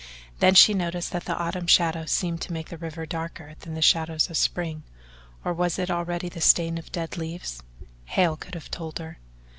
[0.39, 3.83] Then she noticed that the autumn shadows seemed to make the river darker than the
[3.83, 4.81] shadows of spring
[5.45, 7.61] or was it already the stain of dead leaves?
[8.05, 9.19] Hale could have told her.